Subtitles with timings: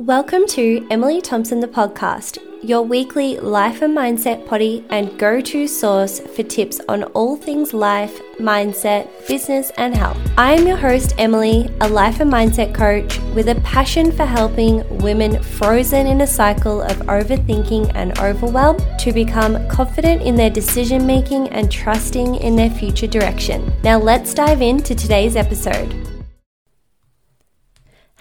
[0.00, 5.66] Welcome to Emily Thompson, the podcast, your weekly life and mindset potty and go to
[5.66, 10.16] source for tips on all things life, mindset, business, and health.
[10.38, 14.88] I am your host, Emily, a life and mindset coach with a passion for helping
[15.00, 21.06] women frozen in a cycle of overthinking and overwhelm to become confident in their decision
[21.06, 23.70] making and trusting in their future direction.
[23.82, 26.09] Now, let's dive into today's episode.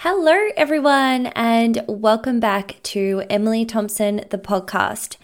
[0.04, 5.17] Hello, everyone, and welcome back to Emily Thompson, the podcast.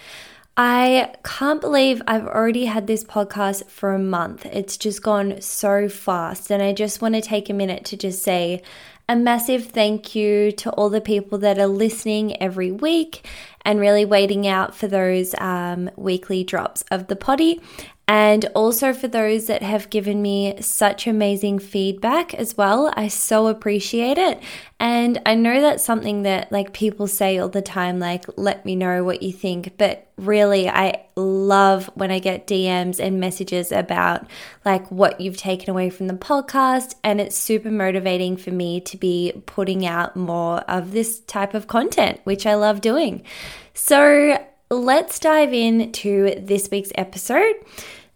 [0.58, 4.46] I can't believe I've already had this podcast for a month.
[4.48, 8.22] It's just gone so fast, and I just want to take a minute to just
[8.22, 8.62] say
[9.08, 13.26] a massive thank you to all the people that are listening every week
[13.64, 17.62] and really waiting out for those um, weekly drops of the potty
[18.08, 22.94] and also for those that have given me such amazing feedback as well.
[22.96, 24.44] I so appreciate it.
[24.80, 28.76] And I know that's something that like people say all the time, like, let me
[28.76, 29.78] know what you think.
[29.78, 34.28] But really, I love when I get DMs and messages about
[34.66, 36.94] like what you've taken away from the podcast.
[37.04, 41.66] And it's super motivating for me to be putting out more of this type of
[41.66, 43.24] content, which I love doing.
[43.74, 47.56] So, let's dive into this week's episode.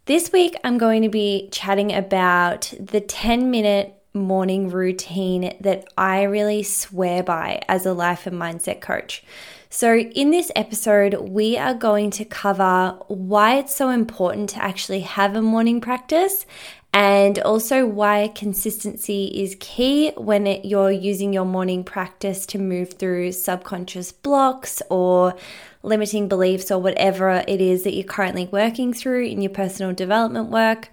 [0.06, 6.24] This week, I'm going to be chatting about the 10 minute morning routine that I
[6.24, 9.24] really swear by as a life and mindset coach.
[9.72, 15.02] So, in this episode, we are going to cover why it's so important to actually
[15.02, 16.48] have a morning practice
[16.92, 22.94] and also why consistency is key when it, you're using your morning practice to move
[22.94, 25.36] through subconscious blocks or
[25.84, 30.50] limiting beliefs or whatever it is that you're currently working through in your personal development
[30.50, 30.90] work.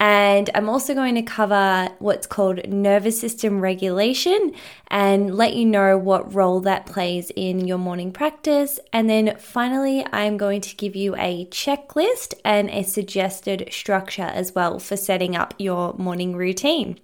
[0.00, 4.52] And I'm also going to cover what's called nervous system regulation
[4.86, 8.78] and let you know what role that plays in your morning practice.
[8.92, 14.54] And then finally, I'm going to give you a checklist and a suggested structure as
[14.54, 17.00] well for setting up your morning routine.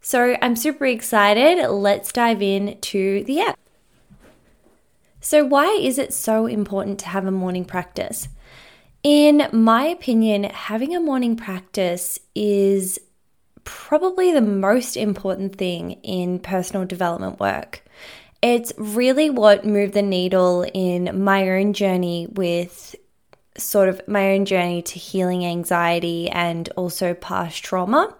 [0.00, 1.68] So I'm super excited.
[1.68, 3.58] Let's dive in to the app.
[5.20, 8.28] So, why is it so important to have a morning practice?
[9.10, 13.00] In my opinion, having a morning practice is
[13.64, 17.82] probably the most important thing in personal development work.
[18.42, 22.94] It's really what moved the needle in my own journey with
[23.56, 28.14] sort of my own journey to healing anxiety and also past trauma.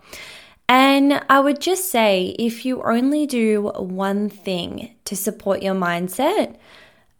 [0.71, 6.56] And I would just say if you only do one thing to support your mindset,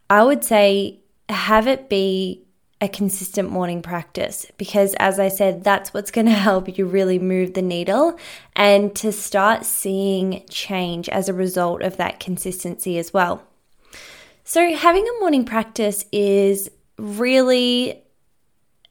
[0.09, 2.47] I would say have it be
[2.81, 7.19] a consistent morning practice because, as I said, that's what's going to help you really
[7.19, 8.19] move the needle
[8.55, 13.43] and to start seeing change as a result of that consistency as well.
[14.45, 18.03] So, having a morning practice is really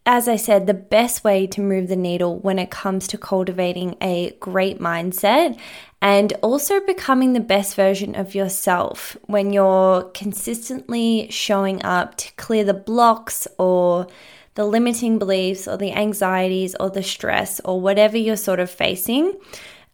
[0.07, 3.97] as I said, the best way to move the needle when it comes to cultivating
[3.99, 5.59] a great mindset
[6.01, 12.63] and also becoming the best version of yourself when you're consistently showing up to clear
[12.63, 14.07] the blocks or
[14.55, 19.37] the limiting beliefs or the anxieties or the stress or whatever you're sort of facing.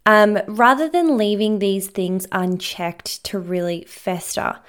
[0.05, 4.59] Um, rather than leaving these things unchecked to really fester.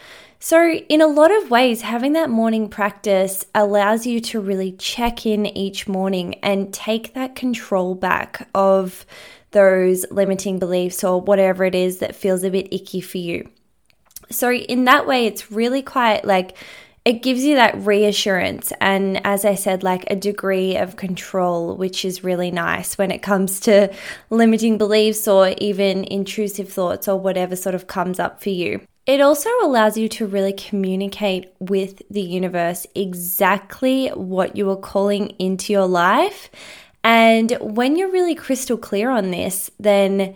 [0.44, 5.24] So, in a lot of ways, having that morning practice allows you to really check
[5.24, 9.06] in each morning and take that control back of
[9.52, 13.48] those limiting beliefs or whatever it is that feels a bit icky for you.
[14.30, 16.58] So, in that way, it's really quite like
[17.06, 22.04] it gives you that reassurance and, as I said, like a degree of control, which
[22.04, 23.90] is really nice when it comes to
[24.28, 28.82] limiting beliefs or even intrusive thoughts or whatever sort of comes up for you.
[29.06, 35.30] It also allows you to really communicate with the universe exactly what you are calling
[35.38, 36.50] into your life.
[37.02, 40.34] And when you're really crystal clear on this, then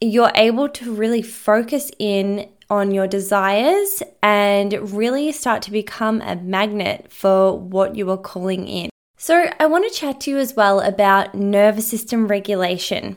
[0.00, 6.36] you're able to really focus in on your desires and really start to become a
[6.36, 8.88] magnet for what you are calling in.
[9.18, 13.16] So, I want to chat to you as well about nervous system regulation.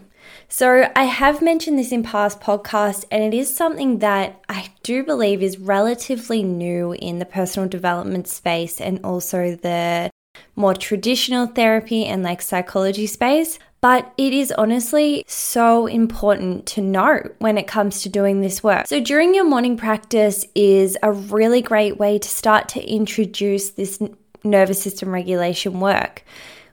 [0.53, 5.01] So, I have mentioned this in past podcasts, and it is something that I do
[5.01, 10.11] believe is relatively new in the personal development space and also the
[10.57, 13.59] more traditional therapy and like psychology space.
[13.79, 18.87] But it is honestly so important to know when it comes to doing this work.
[18.87, 24.03] So, during your morning practice is a really great way to start to introduce this
[24.43, 26.25] nervous system regulation work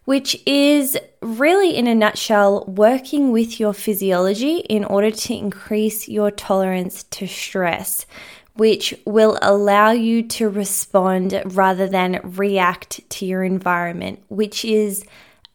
[0.09, 6.31] which is really, in a nutshell, working with your physiology in order to increase your
[6.31, 8.07] tolerance to stress,
[8.55, 15.05] which will allow you to respond rather than react to your environment, which is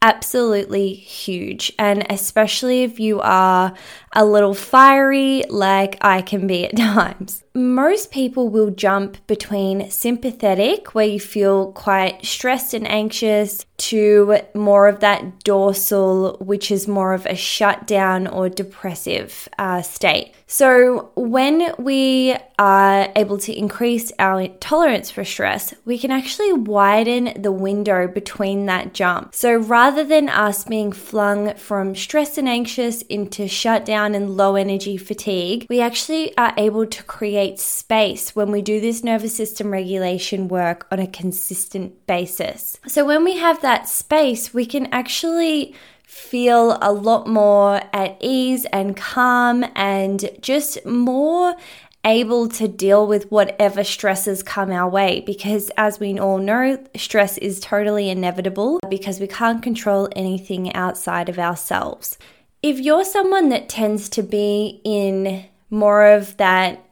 [0.02, 1.72] absolutely huge.
[1.76, 3.74] And especially if you are
[4.12, 7.43] a little fiery, like I can be at times.
[7.56, 14.88] Most people will jump between sympathetic, where you feel quite stressed and anxious, to more
[14.88, 20.32] of that dorsal, which is more of a shutdown or depressive uh, state.
[20.46, 27.42] So, when we are able to increase our tolerance for stress, we can actually widen
[27.42, 29.34] the window between that jump.
[29.34, 34.96] So, rather than us being flung from stress and anxious into shutdown and low energy
[34.96, 40.48] fatigue, we actually are able to create space when we do this nervous system regulation
[40.48, 42.78] work on a consistent basis.
[42.86, 45.74] So, when we have that space, we can actually
[46.04, 51.56] feel a lot more at ease and calm and just more
[52.04, 57.38] able to deal with whatever stresses come our way because as we all know stress
[57.38, 62.18] is totally inevitable because we can't control anything outside of ourselves
[62.62, 66.84] if you're someone that tends to be in more of that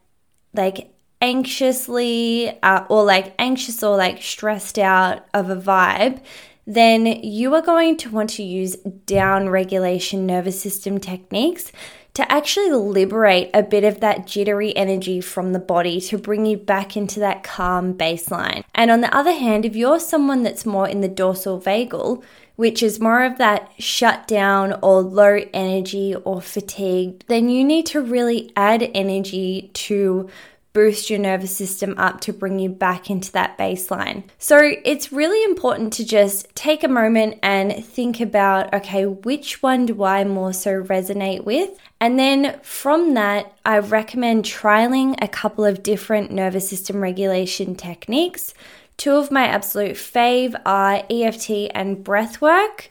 [0.54, 6.20] like anxiously uh, or like anxious or like stressed out of a vibe
[6.66, 8.76] then you are going to want to use
[9.06, 11.72] down regulation nervous system techniques
[12.14, 16.58] to actually liberate a bit of that jittery energy from the body to bring you
[16.58, 18.62] back into that calm baseline.
[18.74, 22.22] And on the other hand, if you're someone that's more in the dorsal vagal,
[22.56, 28.00] which is more of that shutdown or low energy or fatigued, then you need to
[28.00, 30.28] really add energy to
[30.72, 34.22] boost your nervous system up to bring you back into that baseline.
[34.38, 39.86] So it's really important to just take a moment and think about okay, which one
[39.86, 41.70] do I more so resonate with?
[42.00, 48.54] And then from that, I recommend trialing a couple of different nervous system regulation techniques.
[49.02, 52.86] Two of my absolute fave are EFT and breathwork.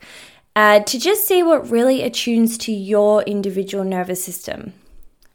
[0.58, 4.74] Uh, to just see what really attunes to your individual nervous system,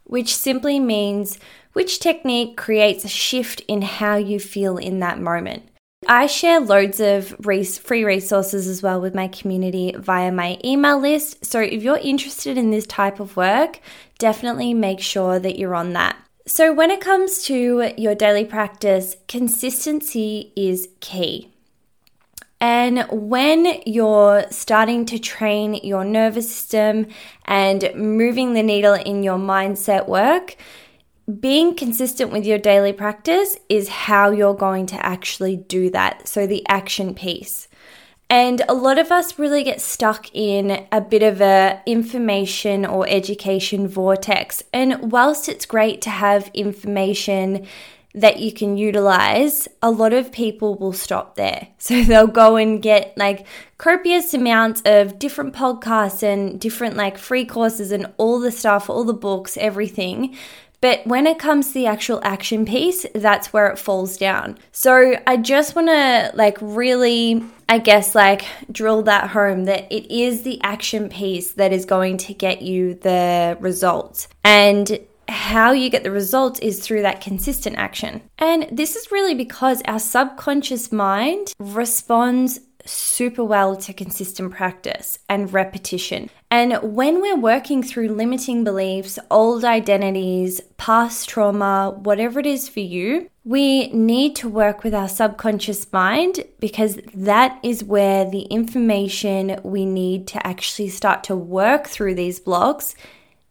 [0.04, 1.38] which simply means
[1.72, 5.62] which technique creates a shift in how you feel in that moment.
[6.06, 11.42] I share loads of free resources as well with my community via my email list.
[11.42, 13.80] So if you're interested in this type of work,
[14.18, 16.18] definitely make sure that you're on that.
[16.48, 21.50] So, when it comes to your daily practice, consistency is key.
[22.60, 27.08] And when you're starting to train your nervous system
[27.46, 30.54] and moving the needle in your mindset work,
[31.40, 36.28] being consistent with your daily practice is how you're going to actually do that.
[36.28, 37.66] So, the action piece.
[38.28, 43.06] And a lot of us really get stuck in a bit of a information or
[43.08, 44.64] education vortex.
[44.72, 47.66] And whilst it's great to have information
[48.16, 51.68] that you can utilize, a lot of people will stop there.
[51.78, 53.46] So they'll go and get like
[53.78, 59.04] copious amounts of different podcasts and different like free courses and all the stuff, all
[59.04, 60.34] the books, everything.
[60.80, 64.58] But when it comes to the actual action piece, that's where it falls down.
[64.72, 70.12] So I just want to like really, I guess, like drill that home that it
[70.12, 74.28] is the action piece that is going to get you the results.
[74.44, 78.22] And how you get the results is through that consistent action.
[78.38, 85.52] And this is really because our subconscious mind responds super well to consistent practice and
[85.52, 86.30] repetition.
[86.50, 92.80] And when we're working through limiting beliefs, old identities, past trauma, whatever it is for
[92.80, 99.60] you, we need to work with our subconscious mind because that is where the information
[99.62, 102.94] we need to actually start to work through these blocks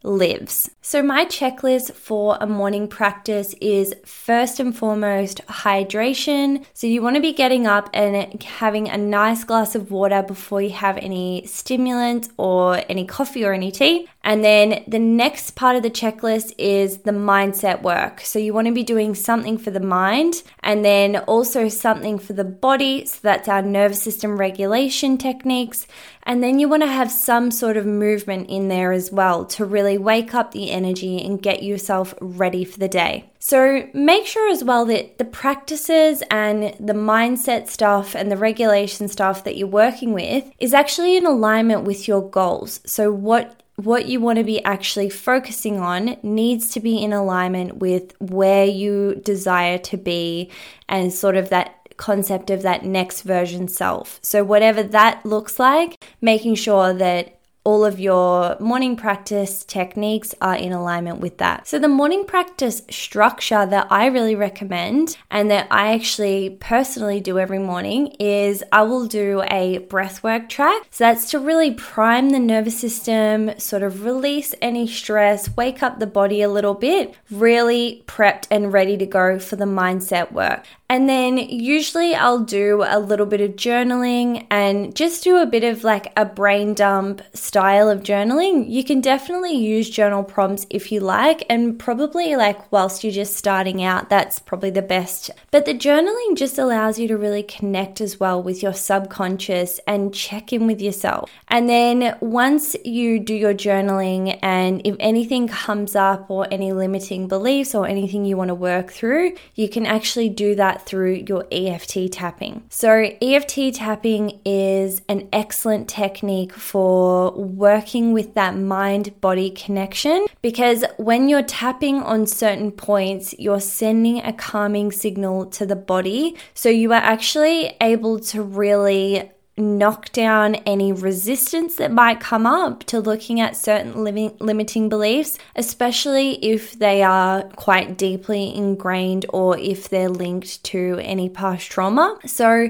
[0.06, 0.70] lives.
[0.82, 6.64] So, my checklist for a morning practice is first and foremost hydration.
[6.74, 10.62] So, you want to be getting up and having a nice glass of water before
[10.62, 14.08] you have any stimulants or any coffee or any tea.
[14.24, 18.22] And then the next part of the checklist is the mindset work.
[18.22, 22.34] So, you want to be doing something for the mind and then also something for
[22.34, 23.06] the body.
[23.06, 25.88] So, that's our nervous system regulation techniques.
[26.26, 29.66] And then you want to have some sort of movement in there as well to
[29.66, 33.30] really wake up the energy and get yourself ready for the day.
[33.40, 39.08] So make sure as well that the practices and the mindset stuff and the regulation
[39.08, 42.80] stuff that you're working with is actually in alignment with your goals.
[42.86, 47.78] So what what you want to be actually focusing on needs to be in alignment
[47.78, 50.50] with where you desire to be
[50.88, 54.20] and sort of that concept of that next version self.
[54.22, 57.35] So, whatever that looks like, making sure that
[57.66, 61.68] all of your morning practice techniques are in alignment with that.
[61.68, 67.40] So, the morning practice structure that I really recommend and that I actually personally do
[67.40, 70.84] every morning is I will do a breathwork track.
[70.92, 76.00] So, that's to really prime the nervous system, sort of release any stress, wake up
[76.00, 80.66] the body a little bit, really prepped and ready to go for the mindset work.
[80.88, 85.64] And then usually I'll do a little bit of journaling and just do a bit
[85.64, 87.24] of like a brain dump
[87.56, 88.70] style of journaling.
[88.70, 93.38] You can definitely use journal prompts if you like, and probably like whilst you're just
[93.38, 95.32] starting out, that's probably the best.
[95.52, 100.14] But the journaling just allows you to really connect as well with your subconscious and
[100.14, 101.32] check in with yourself.
[101.48, 107.30] And then once you do your journaling, and if anything comes up or any limiting
[107.30, 111.46] beliefs or anything you want to work through, you can actually do that through your
[111.54, 112.66] EFT tapping.
[112.70, 120.84] So, EFT tapping is an excellent technique for working with that mind body connection because
[120.98, 126.36] when you're tapping on certain points, you're sending a calming signal to the body.
[126.54, 132.84] So, you are actually able to really knock down any resistance that might come up
[132.84, 139.58] to looking at certain living, limiting beliefs, especially if they are quite deeply ingrained or
[139.58, 142.18] if they're linked to any past trauma.
[142.26, 142.70] So,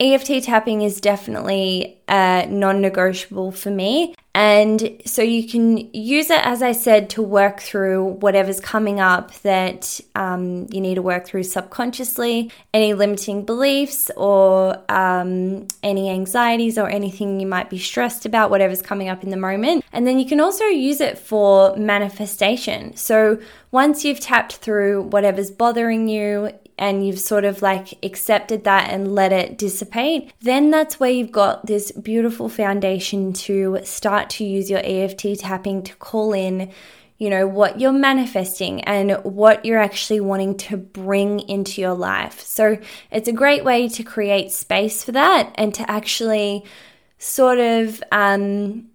[0.00, 4.14] EFT tapping is definitely uh, non negotiable for me.
[4.36, 9.32] And so you can use it, as I said, to work through whatever's coming up
[9.42, 16.76] that um, you need to work through subconsciously, any limiting beliefs or um, any anxieties
[16.76, 19.84] or anything you might be stressed about, whatever's coming up in the moment.
[19.92, 22.96] And then you can also use it for manifestation.
[22.96, 23.38] So
[23.70, 29.14] once you've tapped through whatever's bothering you, and you've sort of like accepted that and
[29.14, 34.70] let it dissipate, then that's where you've got this beautiful foundation to start to use
[34.70, 36.72] your EFT tapping to call in
[37.16, 42.40] you know, what you're manifesting and what you're actually wanting to bring into your life.
[42.40, 42.76] So
[43.10, 46.64] it's a great way to create space for that and to actually
[47.18, 48.88] sort of um,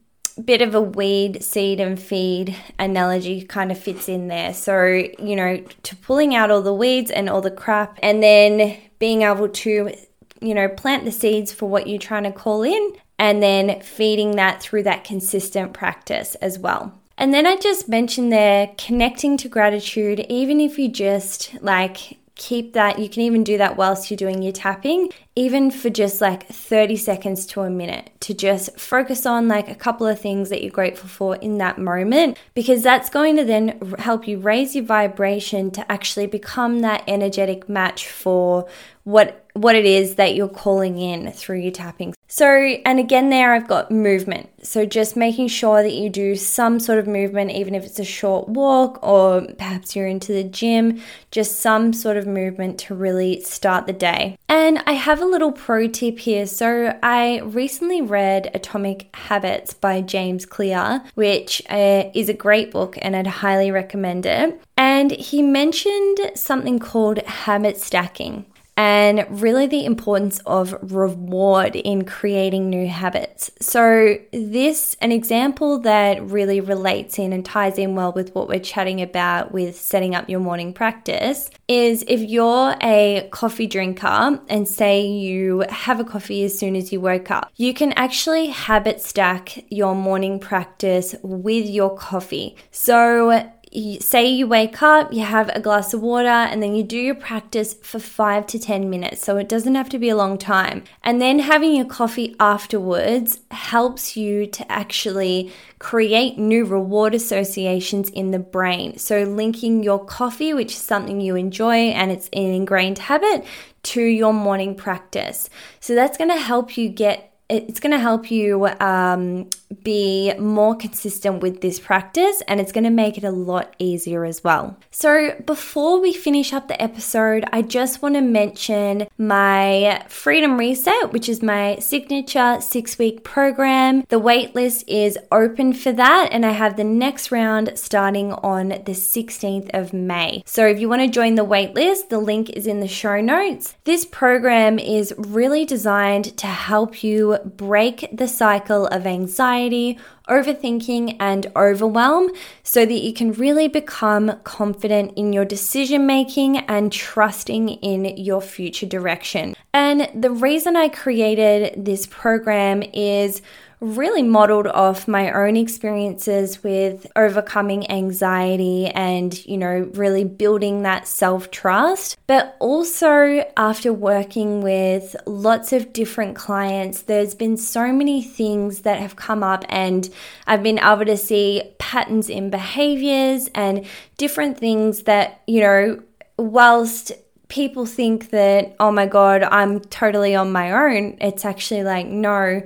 [0.46, 4.53] bit of a weed, seed, and feed analogy kind of fits in there.
[4.53, 8.77] So, you know, to pulling out all the weeds and all the crap, and then
[9.00, 9.93] being able to,
[10.41, 14.38] you know, plant the seeds for what you're trying to call in, and then feeding
[14.38, 16.93] that through that consistent practice as well.
[17.17, 22.72] And then I just mentioned there connecting to gratitude, even if you just like keep
[22.72, 22.98] that.
[22.98, 26.98] You can even do that whilst you're doing your tapping, even for just like 30
[26.98, 30.69] seconds to a minute to just focus on like a couple of things that you're
[30.69, 35.72] grateful for in that moment, because that's going to then help you raise your vibration
[35.72, 38.67] to actually become that energetic match for
[39.05, 42.13] what what it is that you're calling in through your tapping.
[42.27, 42.46] So,
[42.86, 44.50] and again, there I've got movement.
[44.63, 48.05] So, just making sure that you do some sort of movement, even if it's a
[48.05, 53.41] short walk or perhaps you're into the gym, just some sort of movement to really
[53.41, 54.38] start the day.
[54.48, 56.45] And I have a little pro tip here.
[56.45, 62.98] So, I recently read Atomic Habits by James Clear, which uh, is a great book
[63.01, 64.62] and I'd highly recommend it.
[64.77, 68.45] And he mentioned something called habit stacking
[68.79, 73.51] and really the importance of reward in creating new habits.
[73.59, 78.62] So, this, an example that really relates in and ties in well with what we're
[78.62, 84.65] chatting about with setting up your morning practice, is if you're a coffee drinker and
[84.65, 89.01] say you have a coffee as soon as you woke up, you can actually habit
[89.01, 92.55] stack your morning practice with your coffee.
[92.71, 96.84] So, you, say you wake up, you have a glass of water, and then you
[96.84, 99.24] do your practice for five to 10 minutes.
[99.24, 100.84] So it doesn't have to be a long time.
[101.04, 108.32] And then having your coffee afterwards helps you to actually create new reward associations in
[108.32, 108.98] the brain.
[108.98, 113.46] So linking your coffee, which is something you enjoy and it's an ingrained habit,
[113.82, 115.50] to your morning practice.
[115.80, 119.50] So that's going to help you get it's going to help you um,
[119.84, 124.25] be more consistent with this practice and it's going to make it a lot easier
[124.25, 124.77] as well.
[124.91, 131.12] So, before we finish up the episode, I just want to mention my Freedom Reset,
[131.12, 134.03] which is my signature six week program.
[134.10, 138.94] The waitlist is open for that, and I have the next round starting on the
[138.94, 140.44] 16th of May.
[140.46, 143.75] So, if you want to join the waitlist, the link is in the show notes.
[143.86, 149.98] This program is really designed to help you break the cycle of anxiety
[150.29, 152.29] overthinking and overwhelm
[152.63, 158.41] so that you can really become confident in your decision making and trusting in your
[158.41, 159.55] future direction.
[159.74, 163.41] And the reason I created this program is
[163.81, 171.07] really modeled off my own experiences with overcoming anxiety and, you know, really building that
[171.07, 172.17] self trust.
[172.27, 179.00] But also, after working with lots of different clients, there's been so many things that
[179.00, 180.09] have come up, and
[180.45, 183.86] I've been able to see patterns in behaviors and
[184.17, 186.03] different things that, you know,
[186.38, 187.13] whilst
[187.48, 192.62] people think that, oh my God, I'm totally on my own, it's actually like, no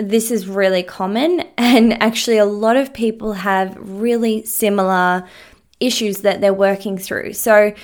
[0.00, 5.28] this is really common, and actually, a lot of people have really similar
[5.78, 7.34] issues that they're working through.
[7.34, 7.74] So,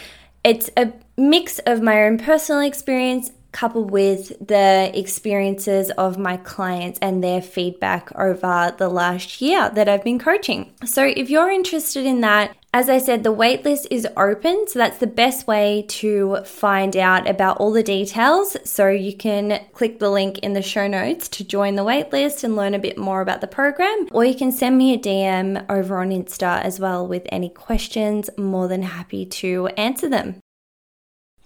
[0.44, 6.98] it's a mix of my own personal experience coupled with the experiences of my clients
[7.00, 10.72] and their feedback over the last year that I've been coaching.
[10.84, 14.98] So, if you're interested in that, as I said, the waitlist is open, so that's
[14.98, 18.54] the best way to find out about all the details.
[18.68, 22.54] So you can click the link in the show notes to join the waitlist and
[22.54, 26.00] learn a bit more about the program, or you can send me a DM over
[26.00, 28.28] on Insta as well with any questions.
[28.36, 30.40] more than happy to answer them.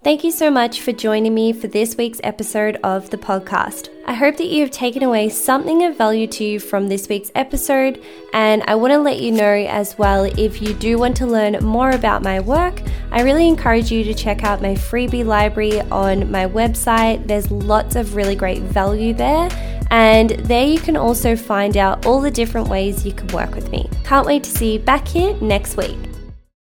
[0.02, 3.90] Thank you so much for joining me for this week's episode of the podcast.
[4.06, 7.30] I hope that you have taken away something of value to you from this week's
[7.34, 8.02] episode,
[8.32, 11.62] and I want to let you know as well if you do want to learn
[11.62, 12.80] more about my work,
[13.12, 17.26] I really encourage you to check out my freebie library on my website.
[17.26, 19.50] There's lots of really great value there.
[19.90, 23.70] And there you can also find out all the different ways you can work with
[23.70, 23.90] me.
[24.04, 26.09] Can't wait to see you back here next week.